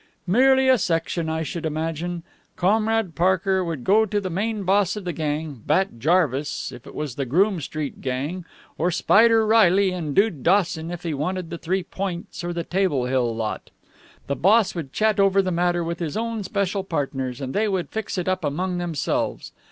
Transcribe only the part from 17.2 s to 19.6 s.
and they would fix it up among themselves.